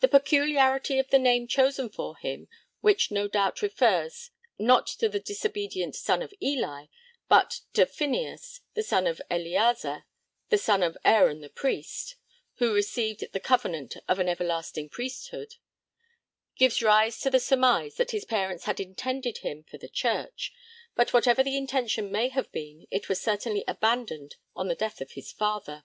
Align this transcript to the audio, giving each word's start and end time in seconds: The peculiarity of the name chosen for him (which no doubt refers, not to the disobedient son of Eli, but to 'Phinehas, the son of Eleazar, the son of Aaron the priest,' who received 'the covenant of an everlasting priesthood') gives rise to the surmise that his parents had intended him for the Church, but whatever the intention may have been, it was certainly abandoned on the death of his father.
The 0.00 0.08
peculiarity 0.08 0.98
of 0.98 1.10
the 1.10 1.18
name 1.18 1.46
chosen 1.46 1.90
for 1.90 2.16
him 2.16 2.48
(which 2.80 3.10
no 3.10 3.28
doubt 3.28 3.60
refers, 3.60 4.30
not 4.58 4.86
to 4.86 5.06
the 5.06 5.20
disobedient 5.20 5.94
son 5.94 6.22
of 6.22 6.32
Eli, 6.42 6.86
but 7.28 7.60
to 7.74 7.84
'Phinehas, 7.84 8.62
the 8.72 8.82
son 8.82 9.06
of 9.06 9.20
Eleazar, 9.28 10.06
the 10.48 10.56
son 10.56 10.82
of 10.82 10.96
Aaron 11.04 11.42
the 11.42 11.50
priest,' 11.50 12.16
who 12.54 12.72
received 12.72 13.20
'the 13.30 13.40
covenant 13.40 13.98
of 14.08 14.18
an 14.18 14.30
everlasting 14.30 14.88
priesthood') 14.88 15.56
gives 16.56 16.82
rise 16.82 17.20
to 17.20 17.28
the 17.28 17.38
surmise 17.38 17.96
that 17.96 18.12
his 18.12 18.24
parents 18.24 18.64
had 18.64 18.80
intended 18.80 19.40
him 19.44 19.62
for 19.64 19.76
the 19.76 19.90
Church, 19.90 20.54
but 20.94 21.12
whatever 21.12 21.42
the 21.44 21.58
intention 21.58 22.10
may 22.10 22.30
have 22.30 22.50
been, 22.50 22.86
it 22.90 23.10
was 23.10 23.20
certainly 23.20 23.62
abandoned 23.68 24.36
on 24.56 24.68
the 24.68 24.74
death 24.74 25.02
of 25.02 25.10
his 25.12 25.30
father. 25.30 25.84